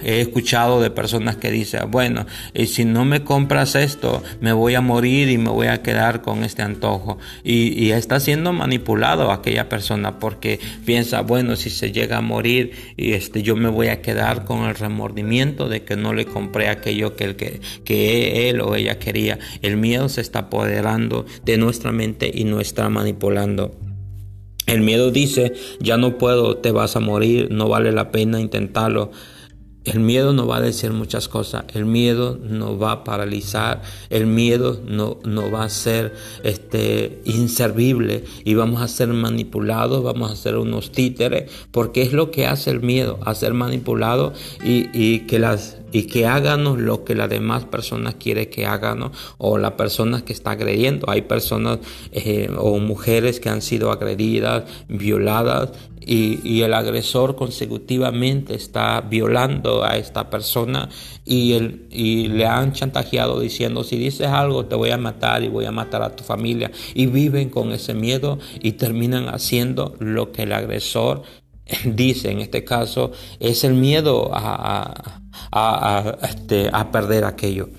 he 0.04 0.22
escuchado 0.22 0.82
de 0.82 0.90
personas 0.90 1.38
que 1.38 1.52
dicen, 1.52 1.90
bueno, 1.90 2.26
y 2.54 2.68
si 2.68 2.86
no 2.86 3.06
me 3.06 3.24
compras 3.24 3.76
esto, 3.76 4.24
me 4.40 4.54
voy 4.54 4.76
a 4.76 4.82
morir 4.82 5.30
y 5.30 5.38
me 5.38 5.50
voy 5.50 5.68
a 5.68 5.82
quedar 5.82 6.22
con 6.22 6.44
este 6.44 6.62
antojo. 6.62 7.18
Y, 7.44 7.92
está 7.92 8.20
siendo 8.20 8.54
manipulado 8.54 9.32
aquella 9.32 9.68
persona 9.68 10.18
porque 10.18 10.60
piensa, 10.86 11.22
bueno, 11.22 11.56
si 11.56 11.70
se 11.70 11.92
llega 11.92 12.18
a 12.18 12.22
morir, 12.22 12.72
y 12.96 13.14
este, 13.14 13.42
yo 13.42 13.56
me 13.56 13.70
voy 13.70 13.88
a 13.88 14.02
quedar 14.02 14.46
con 14.46 14.64
el 14.64 14.76
remordimiento 14.76 15.68
de 15.68 15.84
que 15.84 15.98
no 15.98 16.14
le 16.14 16.26
compré 16.26 16.70
aquello 16.70 17.16
que, 17.16 17.36
que, 17.36 17.60
que 17.84 18.50
él 18.50 18.62
o 18.62 18.76
ella 18.76 18.98
quería. 18.98 19.40
El 19.62 19.78
miedo 19.78 20.10
se 20.10 20.22
está 20.22 20.40
apoderando 20.40 21.26
de 21.44 21.58
nuestra 21.58 21.92
mente 21.92 22.32
y 22.34 22.46
no 22.46 22.60
está 22.60 22.88
manipulando. 22.90 23.76
El 24.68 24.82
miedo 24.82 25.12
dice, 25.12 25.54
ya 25.80 25.98
no 25.98 26.18
puedo, 26.18 26.58
te 26.58 26.72
vas 26.72 26.96
a 26.96 27.00
morir, 27.00 27.50
no 27.52 27.68
vale 27.68 27.92
la 27.92 28.12
pena 28.12 28.40
intentarlo. 28.40 29.12
El 29.84 30.00
miedo 30.00 30.32
no 30.32 30.46
va 30.46 30.58
a 30.58 30.62
decir 30.62 30.92
muchas 30.92 31.28
cosas, 31.28 31.64
el 31.74 31.86
miedo 31.86 32.38
no 32.40 32.78
va 32.78 32.92
a 32.92 33.04
paralizar, 33.04 33.82
el 34.12 34.28
miedo 34.28 34.80
no, 34.86 35.18
no 35.24 35.50
va 35.50 35.64
a 35.64 35.70
ser 35.70 36.14
este, 36.44 37.22
inservible 37.26 38.24
y 38.46 38.54
vamos 38.54 38.82
a 38.82 38.88
ser 38.88 39.08
manipulados, 39.08 40.04
vamos 40.04 40.32
a 40.32 40.36
ser 40.36 40.58
unos 40.58 40.92
títeres, 40.92 41.50
porque 41.72 42.04
es 42.04 42.14
lo 42.14 42.30
que 42.30 42.46
hace 42.46 42.70
el 42.70 42.82
miedo, 42.82 43.18
a 43.26 43.34
ser 43.34 43.56
manipulado 43.56 44.34
y, 44.64 44.90
y 44.94 45.22
que 45.22 45.40
las 45.40 45.78
y 45.92 46.04
que 46.04 46.26
háganos 46.26 46.80
lo 46.80 47.04
que 47.04 47.16
las 47.16 47.30
demás 47.30 47.66
personas 47.66 48.16
quieren 48.16 48.50
que 48.50 48.66
háganos 48.66 49.12
o 49.38 49.58
la 49.58 49.76
persona 49.76 50.24
que 50.24 50.34
está 50.34 50.52
agrediendo. 50.52 51.10
Hay 51.10 51.24
personas 51.24 51.80
eh, 52.12 52.50
o 52.58 52.80
mujeres 52.80 53.40
que 53.40 53.50
han 53.50 53.62
sido 53.62 53.92
agredidas, 53.92 54.64
violadas 54.88 55.72
y, 56.04 56.62
el 56.62 56.74
agresor 56.74 57.36
consecutivamente 57.36 58.56
está 58.56 59.02
violando 59.02 59.84
a 59.84 59.98
esta 59.98 60.30
persona 60.30 60.90
y, 61.26 61.54
el, 61.54 61.88
y 61.92 62.28
le 62.28 62.46
han 62.46 62.74
chantajeado 62.74 63.40
diciendo 63.40 63.84
si 63.84 63.98
dices 63.98 64.28
algo 64.28 64.66
te 64.66 64.76
voy 64.76 64.90
a 64.90 64.98
matar 64.98 65.44
y 65.44 65.48
voy 65.48 65.66
a 65.66 65.72
matar 65.72 66.02
a 66.02 66.16
tu 66.16 66.24
familia 66.24 66.72
y 66.94 67.06
viven 67.06 67.50
con 67.50 67.72
ese 67.72 67.94
miedo 67.94 68.40
y 68.62 68.74
terminan 68.74 69.30
haciendo 69.30 69.96
lo 70.00 70.32
que 70.32 70.44
el 70.44 70.54
agresor 70.54 71.24
dice 71.86 72.32
en 72.32 72.40
este 72.40 72.64
caso 72.64 73.12
es 73.40 73.64
el 73.64 73.74
miedo 73.74 74.32
a, 74.34 75.18
este, 76.24 76.70
a, 76.72 76.92
perder 76.92 77.26
aquello. 77.26 77.70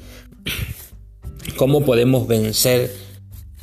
¿Cómo 1.56 1.84
podemos 1.84 2.26
vencer 2.26 2.94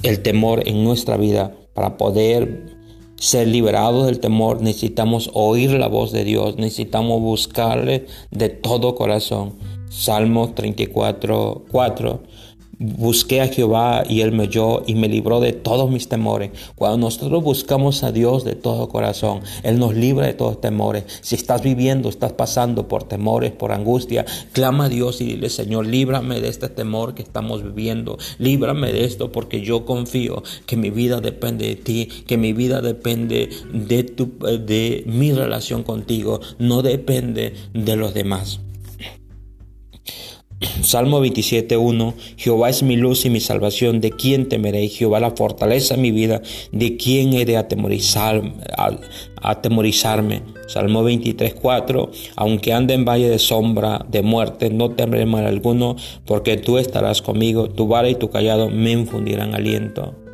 el 0.04 0.22
temor 0.22 0.68
en 0.68 0.84
nuestra 0.84 1.18
vida 1.18 1.54
para 1.74 1.98
poder 1.98 2.79
ser 3.20 3.48
liberados 3.48 4.06
del 4.06 4.20
temor? 4.20 4.62
Necesitamos 4.62 5.30
oír 5.34 5.72
la 5.72 5.88
voz 5.88 6.12
de 6.12 6.24
Dios, 6.24 6.58
necesitamos 6.58 7.22
buscarle 7.22 8.06
de 8.32 8.50
todo 8.50 8.96
corazón. 8.96 9.54
Salmo 9.90 10.54
34, 10.54 11.66
4 11.72 12.24
Busqué 12.82 13.42
a 13.42 13.50
Jehová 13.50 14.04
y 14.08 14.22
él 14.22 14.32
me 14.32 14.44
oyó 14.44 14.84
y 14.88 14.96
me 14.96 15.10
libró 15.10 15.42
de 15.42 15.52
todos 15.52 15.92
mis 15.92 16.08
temores. 16.08 16.52
Cuando 16.76 16.98
nosotros 16.98 17.44
buscamos 17.44 18.04
a 18.04 18.14
Dios 18.14 18.46
de 18.46 18.56
todo 18.56 18.88
corazón, 18.88 19.42
Él 19.64 19.80
nos 19.80 19.96
libra 19.96 20.28
de 20.28 20.34
todos 20.34 20.62
temores. 20.62 21.04
Si 21.20 21.36
estás 21.36 21.62
viviendo, 21.62 22.08
estás 22.08 22.32
pasando 22.32 22.88
por 22.88 23.04
temores, 23.04 23.52
por 23.52 23.74
angustia, 23.74 24.26
clama 24.54 24.86
a 24.86 24.90
Dios 24.90 25.20
y 25.20 25.26
dile, 25.26 25.50
Señor, 25.50 25.88
líbrame 25.88 26.40
de 26.40 26.48
este 26.48 26.70
temor 26.70 27.16
que 27.16 27.22
estamos 27.22 27.64
viviendo. 27.64 28.18
Líbrame 28.38 28.94
de 28.94 29.04
esto 29.04 29.30
porque 29.30 29.60
yo 29.60 29.84
confío 29.84 30.42
que 30.66 30.78
mi 30.78 30.90
vida 30.90 31.20
depende 31.20 31.68
de 31.68 31.76
ti, 31.76 32.06
que 32.06 32.38
mi 32.38 32.54
vida 32.54 32.82
depende 32.82 33.50
de, 33.74 34.04
tu, 34.04 34.38
de 34.40 35.04
mi 35.06 35.34
relación 35.34 35.84
contigo, 35.84 36.40
no 36.60 36.82
depende 36.82 37.56
de 37.74 37.96
los 37.98 38.14
demás. 38.14 38.62
Salmo 40.82 41.24
27.1 41.24 42.14
Jehová 42.36 42.70
es 42.70 42.84
mi 42.84 42.98
luz 42.98 43.24
y 43.26 43.30
mi 43.30 43.40
salvación, 43.40 44.02
¿de 44.02 44.12
quién 44.12 44.50
temeré? 44.50 44.90
Jehová 44.90 45.22
la 45.22 45.32
fortaleza 45.32 45.96
de 45.96 46.02
mi 46.02 46.12
vida, 46.12 46.42
¿de 46.74 46.98
quién 46.98 47.34
he 47.34 47.46
de 47.46 47.56
atemorizar, 47.56 48.42
atemorizarme? 49.42 50.42
Salmo 50.68 51.08
23.4 51.08 52.10
Aunque 52.36 52.74
ande 52.74 52.94
en 52.94 53.06
valle 53.06 53.30
de 53.30 53.40
sombra 53.40 54.06
de 54.10 54.22
muerte, 54.22 54.70
no 54.70 54.92
temeré 54.92 55.26
mal 55.26 55.46
alguno, 55.46 55.96
porque 56.26 56.58
tú 56.58 56.78
estarás 56.78 57.22
conmigo, 57.22 57.70
tu 57.70 57.88
vara 57.88 58.10
y 58.10 58.16
tu 58.16 58.30
callado 58.30 58.70
me 58.70 58.92
infundirán 58.92 59.56
aliento. 59.56 60.29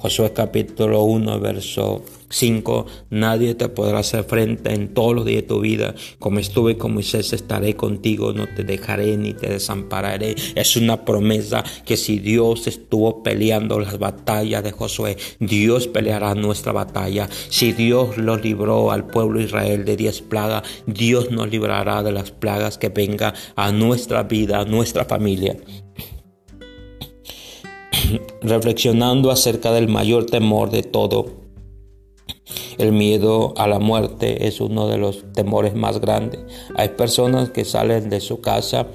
Josué 0.00 0.32
capítulo 0.32 1.02
1, 1.02 1.40
verso 1.40 2.04
5. 2.28 2.86
Nadie 3.10 3.56
te 3.56 3.68
podrá 3.68 3.98
hacer 3.98 4.22
frente 4.22 4.72
en 4.72 4.94
todos 4.94 5.12
los 5.12 5.24
días 5.24 5.42
de 5.42 5.48
tu 5.48 5.58
vida. 5.60 5.92
Como 6.20 6.38
estuve 6.38 6.78
con 6.78 6.94
Moisés, 6.94 7.32
estaré 7.32 7.74
contigo, 7.74 8.32
no 8.32 8.46
te 8.46 8.62
dejaré 8.62 9.16
ni 9.16 9.34
te 9.34 9.48
desampararé. 9.48 10.36
Es 10.54 10.76
una 10.76 11.04
promesa 11.04 11.64
que 11.84 11.96
si 11.96 12.20
Dios 12.20 12.68
estuvo 12.68 13.24
peleando 13.24 13.80
las 13.80 13.98
batallas 13.98 14.62
de 14.62 14.70
Josué, 14.70 15.16
Dios 15.40 15.88
peleará 15.88 16.36
nuestra 16.36 16.70
batalla. 16.70 17.28
Si 17.48 17.72
Dios 17.72 18.18
los 18.18 18.40
libró 18.40 18.92
al 18.92 19.08
pueblo 19.08 19.40
de 19.40 19.46
Israel 19.46 19.84
de 19.84 19.96
diez 19.96 20.22
plagas, 20.22 20.62
Dios 20.86 21.32
nos 21.32 21.50
librará 21.50 22.04
de 22.04 22.12
las 22.12 22.30
plagas 22.30 22.78
que 22.78 22.88
venga 22.88 23.34
a 23.56 23.72
nuestra 23.72 24.22
vida, 24.22 24.60
a 24.60 24.64
nuestra 24.64 25.06
familia 25.06 25.56
reflexionando 28.42 29.30
acerca 29.30 29.72
del 29.72 29.88
mayor 29.88 30.26
temor 30.26 30.70
de 30.70 30.82
todo. 30.82 31.26
El 32.78 32.92
miedo 32.92 33.54
a 33.56 33.66
la 33.66 33.78
muerte 33.78 34.46
es 34.46 34.60
uno 34.60 34.88
de 34.88 34.98
los 34.98 35.24
temores 35.32 35.74
más 35.74 36.00
grandes. 36.00 36.40
Hay 36.76 36.90
personas 36.90 37.50
que 37.50 37.64
salen 37.64 38.08
de 38.08 38.20
su 38.20 38.40
casa 38.40 38.86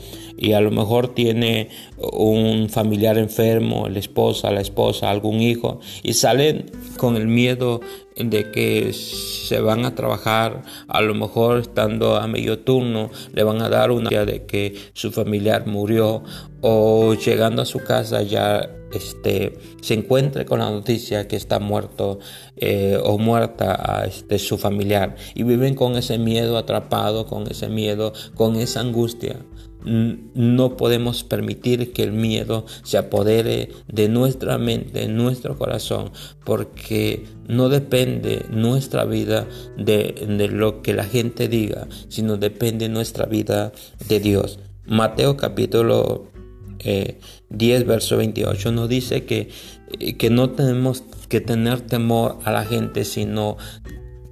y 0.43 0.51
a 0.51 0.59
lo 0.59 0.71
mejor 0.71 1.07
tiene 1.07 1.69
un 1.97 2.67
familiar 2.67 3.17
enfermo, 3.17 3.87
la 3.87 3.99
esposa, 3.99 4.51
la 4.51 4.59
esposa, 4.59 5.09
algún 5.09 5.39
hijo, 5.39 5.79
y 6.03 6.15
salen 6.15 6.69
con 6.97 7.15
el 7.15 7.27
miedo 7.27 7.79
de 8.17 8.51
que 8.51 8.91
se 8.91 9.61
van 9.61 9.85
a 9.85 9.95
trabajar, 9.95 10.63
a 10.89 11.01
lo 11.01 11.15
mejor 11.15 11.59
estando 11.59 12.17
a 12.17 12.27
medio 12.27 12.59
turno, 12.59 13.09
le 13.31 13.43
van 13.43 13.61
a 13.61 13.69
dar 13.69 13.91
una 13.91 14.09
idea 14.09 14.25
de 14.25 14.45
que 14.45 14.75
su 14.91 15.13
familiar 15.13 15.65
murió 15.65 16.23
o 16.59 17.13
llegando 17.13 17.61
a 17.61 17.65
su 17.65 17.79
casa 17.79 18.21
ya 18.21 18.69
este, 18.93 19.57
se 19.81 19.93
encuentre 19.93 20.45
con 20.45 20.59
la 20.59 20.69
noticia 20.69 21.27
que 21.27 21.35
está 21.35 21.59
muerto 21.59 22.19
eh, 22.57 22.99
o 23.01 23.17
muerta 23.17 24.03
este, 24.05 24.37
su 24.39 24.57
familiar 24.57 25.15
y 25.35 25.43
viven 25.43 25.73
con 25.73 25.95
ese 25.95 26.17
miedo 26.17 26.57
atrapado, 26.57 27.25
con 27.25 27.47
ese 27.47 27.69
miedo, 27.69 28.13
con 28.35 28.57
esa 28.57 28.81
angustia. 28.81 29.37
No 29.85 30.77
podemos 30.77 31.23
permitir 31.23 31.93
que 31.93 32.03
el 32.03 32.11
miedo 32.11 32.65
se 32.83 32.97
apodere 32.97 33.69
de 33.87 34.09
nuestra 34.09 34.57
mente, 34.57 34.99
de 34.99 35.07
nuestro 35.07 35.57
corazón, 35.57 36.11
porque 36.45 37.25
no 37.47 37.69
depende 37.69 38.45
nuestra 38.49 39.05
vida 39.05 39.47
de, 39.77 40.25
de 40.27 40.47
lo 40.47 40.81
que 40.81 40.93
la 40.93 41.05
gente 41.05 41.47
diga, 41.47 41.87
sino 42.09 42.37
depende 42.37 42.89
nuestra 42.89 43.25
vida 43.25 43.73
de 44.07 44.19
Dios. 44.19 44.59
Mateo 44.85 45.37
capítulo 45.37 46.27
10, 46.83 47.81
eh, 47.81 47.83
verso 47.85 48.17
28 48.17 48.71
nos 48.71 48.89
dice 48.89 49.23
que, 49.25 49.49
que 50.17 50.29
no 50.29 50.51
tenemos 50.51 51.03
que 51.29 51.41
tener 51.41 51.81
temor 51.81 52.37
a 52.43 52.51
la 52.51 52.65
gente, 52.65 53.05
sino 53.05 53.57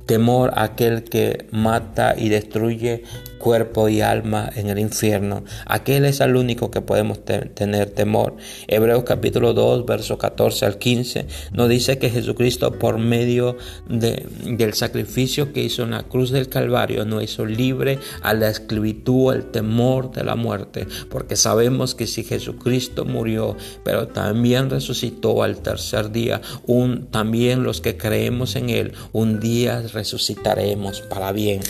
temor 0.06 0.52
a 0.56 0.64
aquel 0.64 1.04
que 1.04 1.48
mata 1.52 2.16
y 2.18 2.30
destruye 2.30 3.04
cuerpo 3.42 3.90
y 3.90 4.02
alma 4.02 4.50
en 4.56 4.70
el 4.70 4.80
infierno. 4.80 5.44
Aquel 5.66 6.06
es 6.06 6.22
el 6.22 6.36
único 6.36 6.72
que 6.72 6.82
podemos 6.82 7.20
tener 7.26 7.90
temor. 7.90 8.38
Hebreos 8.68 9.04
capítulo 9.04 9.54
2, 9.54 9.86
verso 9.86 10.18
14 10.18 10.66
al 10.66 10.78
15 10.78 11.26
nos 11.52 11.68
dice 11.68 11.98
que 11.98 12.10
Jesucristo 12.10 12.72
por 12.80 12.98
medio 12.98 13.58
de, 13.90 14.26
del 14.46 14.74
sacrificio 14.74 15.52
que 15.52 15.64
hizo 15.64 15.84
en 15.84 15.92
la 15.92 16.04
cruz 16.04 16.32
del 16.32 16.48
Calvario 16.48 17.04
nos 17.04 17.24
hizo 17.24 17.46
libre 17.46 18.00
a 18.22 18.34
la 18.34 18.50
esclavitud, 18.50 19.32
al 19.32 19.52
temor 19.52 20.12
de 20.12 20.24
la 20.24 20.36
muerte, 20.36 20.88
porque 21.10 21.36
sabemos 21.36 21.96
que 21.96 22.08
si 22.08 22.24
Jesucristo 22.24 23.06
murió, 23.06 23.58
pero 23.84 24.08
también 24.08 24.70
resucitó 24.70 25.44
al 25.44 25.58
tercer 25.58 26.12
día, 26.12 26.42
un, 26.68 27.08
también 27.08 27.64
los 27.64 27.82
que 27.82 27.98
creemos 27.98 28.56
en 28.56 28.70
Él, 28.70 28.94
un 29.12 29.40
día 29.40 29.82
resucitaremos 29.94 31.02
para 31.02 31.32
bien. 31.32 31.62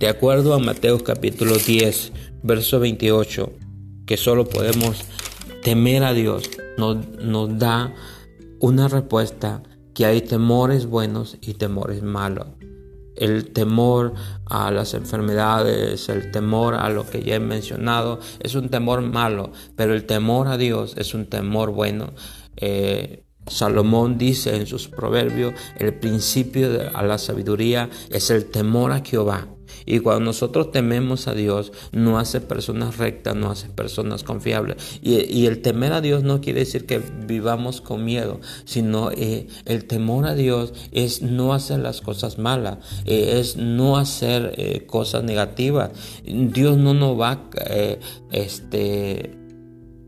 De 0.00 0.08
acuerdo 0.08 0.54
a 0.54 0.58
Mateo 0.58 1.04
capítulo 1.04 1.56
10, 1.58 2.12
verso 2.42 2.80
28, 2.80 3.52
que 4.06 4.16
solo 4.16 4.46
podemos 4.46 5.04
temer 5.62 6.04
a 6.04 6.14
Dios, 6.14 6.50
nos, 6.78 7.58
da 7.58 7.92
una 8.60 8.88
respuesta 8.88 9.62
que 9.92 10.06
hay 10.06 10.22
temores 10.22 10.86
buenos 10.86 11.36
y 11.42 11.52
temores 11.52 12.02
malos. 12.02 12.46
El 13.14 13.52
temor 13.52 14.14
a 14.46 14.70
las 14.70 14.94
enfermedades, 14.94 16.08
el 16.08 16.30
temor 16.30 16.76
a 16.76 16.88
lo 16.88 17.04
que 17.04 17.22
ya 17.22 17.34
he 17.34 17.40
mencionado, 17.40 18.20
es 18.40 18.54
un 18.54 18.70
temor 18.70 19.02
malo, 19.02 19.52
pero 19.76 19.92
el 19.92 20.06
temor 20.06 20.48
a 20.48 20.56
Dios 20.56 20.94
es 20.96 21.12
un 21.12 21.26
temor 21.26 21.72
bueno. 21.72 22.14
Eh, 22.56 23.24
Salomón 23.46 24.16
dice 24.16 24.56
en 24.56 24.66
sus 24.66 24.88
proverbios, 24.88 25.52
el 25.76 25.92
principio 25.92 26.72
de 26.72 26.90
la 26.90 27.18
sabiduría 27.18 27.90
es 28.08 28.30
el 28.30 28.46
temor 28.46 28.92
a 28.92 29.04
Jehová. 29.04 29.46
Y 29.86 30.00
cuando 30.00 30.24
nosotros 30.26 30.72
tememos 30.72 31.28
a 31.28 31.34
Dios, 31.34 31.72
no 31.92 32.18
hace 32.18 32.40
personas 32.40 32.98
rectas, 32.98 33.34
no 33.36 33.50
hace 33.50 33.68
personas 33.68 34.24
confiables. 34.24 34.76
Y, 35.02 35.46
el 35.46 35.62
temer 35.62 35.92
a 35.92 36.00
Dios 36.00 36.22
no 36.22 36.40
quiere 36.40 36.60
decir 36.60 36.86
que 36.86 37.00
vivamos 37.26 37.80
con 37.80 38.04
miedo, 38.04 38.40
sino 38.64 39.10
eh, 39.10 39.48
el 39.64 39.86
temor 39.86 40.26
a 40.26 40.34
Dios 40.34 40.72
es 40.92 41.22
no 41.22 41.54
hacer 41.54 41.80
las 41.80 42.00
cosas 42.00 42.38
malas, 42.38 42.78
eh, 43.04 43.40
es 43.40 43.56
no 43.56 43.96
hacer 43.96 44.54
eh, 44.56 44.86
cosas 44.86 45.24
negativas. 45.24 45.90
Dios 46.24 46.76
no 46.76 46.94
nos 46.94 47.18
va 47.18 47.48
este, 48.30 49.36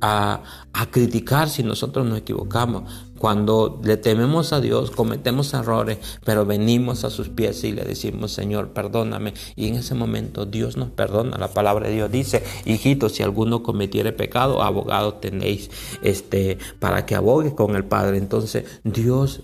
a, 0.01 0.43
a 0.73 0.91
criticar 0.91 1.49
si 1.49 1.63
nosotros 1.63 2.07
nos 2.07 2.19
equivocamos. 2.19 3.12
Cuando 3.23 3.81
le 3.85 3.97
tememos 3.99 4.53
a 4.53 4.61
Dios, 4.61 4.91
cometemos 4.91 5.55
errores, 5.55 5.99
pero 6.25 6.45
venimos 6.45 7.05
a 7.05 7.11
sus 7.11 7.29
pies 7.29 7.63
y 7.63 7.71
le 7.71 7.85
decimos, 7.85 8.33
Señor, 8.33 8.71
perdóname. 8.71 9.33
Y 9.55 9.69
en 9.69 9.77
ese 9.77 9.95
momento 9.95 10.45
Dios 10.45 10.77
nos 10.77 10.91
perdona. 10.91 11.39
La 11.39 11.47
palabra 11.47 11.87
de 11.87 11.95
Dios 11.95 12.11
dice, 12.11 12.43
hijitos, 12.65 13.13
si 13.13 13.23
alguno 13.23 13.63
cometiere 13.63 14.11
pecado, 14.11 14.61
abogado 14.61 15.15
tenéis 15.15 15.71
este, 16.03 16.59
para 16.81 17.07
que 17.07 17.15
abogue 17.15 17.55
con 17.55 17.77
el 17.77 17.85
Padre. 17.85 18.19
Entonces 18.19 18.65
Dios 18.83 19.43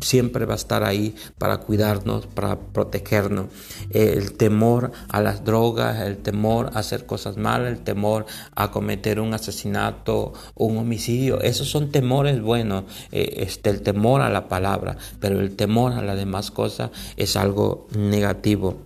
siempre 0.00 0.44
va 0.44 0.54
a 0.54 0.56
estar 0.56 0.84
ahí 0.84 1.14
para 1.38 1.58
cuidarnos, 1.58 2.26
para 2.26 2.58
protegernos. 2.58 3.46
El 3.90 4.32
temor 4.32 4.92
a 5.08 5.20
las 5.20 5.44
drogas, 5.44 6.00
el 6.00 6.18
temor 6.18 6.70
a 6.74 6.80
hacer 6.80 7.06
cosas 7.06 7.36
malas, 7.36 7.72
el 7.72 7.80
temor 7.80 8.26
a 8.54 8.70
cometer 8.70 9.20
un 9.20 9.34
asesinato, 9.34 10.32
un 10.54 10.78
homicidio, 10.78 11.40
esos 11.40 11.70
son 11.70 11.90
temores 11.90 12.40
buenos. 12.40 12.84
Eh, 13.12 13.34
este, 13.38 13.70
el 13.70 13.82
temor 13.82 14.20
a 14.20 14.30
la 14.30 14.48
palabra, 14.48 14.96
pero 15.20 15.40
el 15.40 15.56
temor 15.56 15.92
a 15.92 16.02
las 16.02 16.16
demás 16.16 16.50
cosas 16.50 16.90
es 17.16 17.36
algo 17.36 17.88
negativo. 17.96 18.82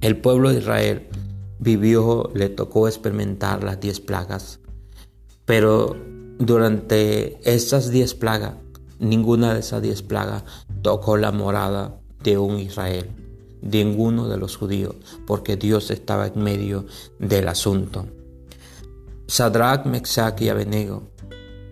El 0.00 0.16
pueblo 0.16 0.50
de 0.50 0.58
Israel 0.58 1.08
vivió, 1.58 2.30
le 2.34 2.48
tocó 2.48 2.86
experimentar 2.86 3.64
las 3.64 3.80
diez 3.80 4.00
plagas, 4.00 4.60
pero 5.44 5.96
durante 6.38 7.38
esas 7.50 7.90
diez 7.90 8.14
plagas 8.14 8.54
Ninguna 9.00 9.54
de 9.54 9.60
esas 9.60 9.80
diez 9.80 10.02
plagas 10.02 10.42
tocó 10.82 11.16
la 11.16 11.30
morada 11.30 12.00
de 12.22 12.36
un 12.36 12.58
Israel, 12.58 13.08
de 13.62 13.84
ninguno 13.84 14.28
de 14.28 14.38
los 14.38 14.56
judíos, 14.56 14.96
porque 15.26 15.56
Dios 15.56 15.90
estaba 15.90 16.26
en 16.26 16.42
medio 16.42 16.84
del 17.20 17.46
asunto. 17.48 18.06
Sadrach, 19.28 19.86
Mesach 19.86 20.40
y 20.40 20.48
Abednego 20.48 21.10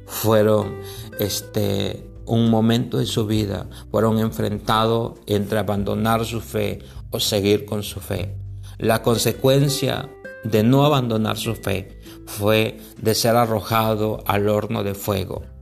fueron 0.06 0.76
este 1.18 2.08
un 2.26 2.50
momento 2.50 2.98
de 2.98 3.06
su 3.06 3.26
vida, 3.26 3.68
fueron 3.90 4.18
enfrentados 4.18 5.18
entre 5.26 5.58
abandonar 5.58 6.24
su 6.24 6.40
fe 6.40 6.80
o 7.10 7.18
seguir 7.18 7.64
con 7.64 7.82
su 7.82 8.00
fe. 8.00 8.36
La 8.78 9.02
consecuencia 9.02 10.10
de 10.44 10.62
no 10.62 10.84
abandonar 10.84 11.38
su 11.38 11.54
fe 11.54 12.00
fue 12.26 12.78
de 13.00 13.14
ser 13.14 13.36
arrojado 13.36 14.22
al 14.26 14.48
horno 14.48 14.84
de 14.84 14.94
fuego 14.94 15.55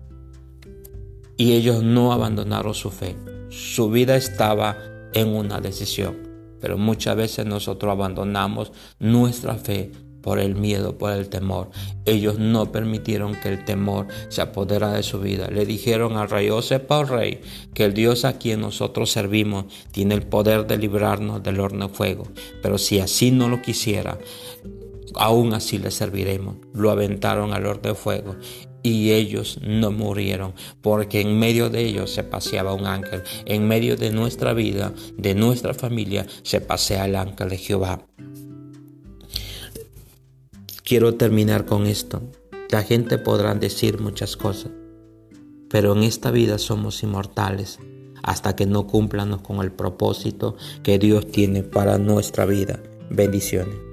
y 1.37 1.53
ellos 1.53 1.83
no 1.83 2.13
abandonaron 2.13 2.75
su 2.75 2.91
fe. 2.91 3.17
Su 3.51 3.91
vida 3.91 4.17
estaba 4.17 4.77
en 5.13 5.29
una 5.29 5.61
decisión. 5.61 6.17
Pero 6.61 6.79
muchas 6.79 7.17
veces 7.17 7.47
nosotros 7.47 7.93
abandonamos 7.93 8.73
nuestra 8.99 9.55
fe 9.57 9.93
por 10.23 10.39
el 10.39 10.55
miedo, 10.55 10.97
por 10.97 11.13
el 11.13 11.29
temor. 11.29 11.69
Ellos 12.07 12.39
no 12.39 12.73
permitieron 12.73 13.35
que 13.35 13.51
el 13.51 13.65
temor 13.67 14.09
se 14.31 14.41
apodera 14.41 14.91
de 14.91 15.03
su 15.03 15.21
vida. 15.21 15.49
Le 15.51 15.67
dijeron 15.67 16.17
al 16.17 16.31
rey, 16.31 16.49
oh, 16.49 16.63
sepa, 16.63 17.05
rey, 17.05 17.43
que 17.75 17.85
el 17.85 17.93
Dios 17.93 18.25
a 18.25 18.39
quien 18.39 18.63
nosotros 18.63 19.13
servimos 19.13 19.67
tiene 19.93 20.15
el 20.15 20.23
poder 20.23 20.67
de 20.67 20.79
librarnos 20.79 21.43
del 21.43 21.61
horno 21.61 21.89
de 21.89 21.95
fuego. 21.95 22.27
Pero 22.63 22.79
si 22.79 23.01
así 23.01 23.31
no 23.31 23.51
lo 23.51 23.61
quisiera, 23.61 24.19
aún 25.17 25.53
así 25.53 25.77
le 25.77 25.91
serviremos. 25.91 26.57
Lo 26.73 26.91
aventaron 26.91 27.53
al 27.53 27.67
horno 27.67 27.91
de 27.91 27.95
fuego 27.95 28.37
y 28.85 29.13
ellos 29.13 29.59
no 29.63 29.91
murieron, 29.91 30.53
porque 30.83 31.23
en 31.23 31.39
medio 31.39 31.71
de 31.71 31.81
ellos 31.87 32.13
se 32.13 32.23
paseaba 32.23 32.75
un 32.75 32.87
ángel, 32.87 33.23
en 33.47 33.67
medio 33.67 33.97
de 33.97 34.11
nuestra 34.11 34.53
vida, 34.53 34.93
de 35.17 35.35
nuestra 35.35 35.73
familia, 35.73 36.27
se 36.43 36.61
pasea 36.61 37.07
el 37.07 37.17
ángel 37.17 37.49
de 37.49 37.57
Jehová. 37.57 38.07
Quiero 40.85 41.15
terminar 41.15 41.65
con 41.65 41.87
esto. 41.87 42.23
La 42.71 42.83
gente 42.83 43.17
podrá 43.17 43.55
decir 43.55 44.01
muchas 44.01 44.37
cosas, 44.37 44.71
pero 45.71 45.97
en 45.97 46.03
esta 46.03 46.31
vida 46.31 46.59
somos 46.59 47.03
inmortales 47.03 47.79
hasta 48.23 48.55
que 48.55 48.67
no 48.67 48.87
cumplamos 48.87 49.41
con 49.41 49.63
el 49.63 49.73
propósito 49.73 50.57
que 50.83 50.99
Dios 50.99 51.31
tiene 51.31 51.63
para 51.63 51.97
nuestra 51.97 52.45
vida. 52.45 52.83
Bendiciones. 53.09 53.84